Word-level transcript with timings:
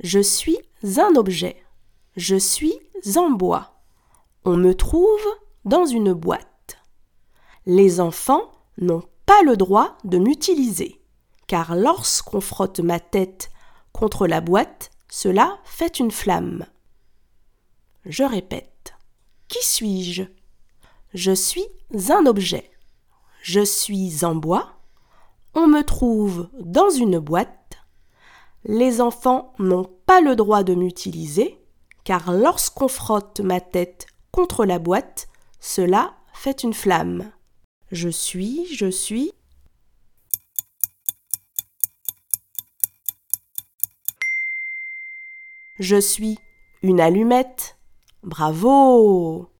Je 0.00 0.20
suis 0.20 0.58
un 0.98 1.14
objet. 1.14 1.62
Je 2.16 2.36
suis 2.36 2.74
en 3.16 3.30
bois. 3.30 3.82
On 4.44 4.56
me 4.56 4.74
trouve 4.74 5.26
dans 5.64 5.86
une 5.86 6.12
boîte. 6.12 6.78
Les 7.66 8.00
enfants 8.00 8.50
n'ont 8.78 9.04
pas 9.24 9.42
le 9.44 9.56
droit 9.56 9.96
de 10.04 10.18
m'utiliser, 10.18 11.00
car 11.46 11.76
lorsqu'on 11.76 12.40
frotte 12.40 12.80
ma 12.80 12.98
tête 12.98 13.50
contre 13.92 14.26
la 14.26 14.40
boîte, 14.40 14.90
cela 15.08 15.58
fait 15.64 16.00
une 16.00 16.10
flamme. 16.10 16.66
Je 18.04 18.24
répète. 18.24 18.94
Qui 19.46 19.64
suis-je? 19.64 20.24
Je 21.14 21.32
suis 21.32 21.66
un 22.10 22.26
objet. 22.26 22.70
Je 23.42 23.64
suis 23.64 24.24
en 24.24 24.34
bois. 24.34 24.72
On 25.54 25.66
me 25.68 25.82
trouve 25.82 26.48
dans 26.58 26.90
une 26.90 27.18
boîte. 27.18 27.61
Les 28.64 29.00
enfants 29.00 29.52
n'ont 29.58 29.90
pas 30.06 30.20
le 30.20 30.36
droit 30.36 30.62
de 30.62 30.74
m'utiliser, 30.74 31.58
car 32.04 32.32
lorsqu'on 32.32 32.88
frotte 32.88 33.40
ma 33.40 33.60
tête 33.60 34.06
contre 34.30 34.64
la 34.64 34.78
boîte, 34.78 35.28
cela 35.60 36.14
fait 36.32 36.62
une 36.62 36.74
flamme. 36.74 37.32
Je 37.90 38.08
suis, 38.08 38.66
je 38.72 38.90
suis. 38.90 39.32
Je 45.78 46.00
suis 46.00 46.38
une 46.82 47.00
allumette. 47.00 47.76
Bravo 48.22 49.51